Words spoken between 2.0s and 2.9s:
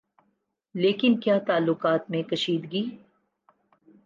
میں کشیدگی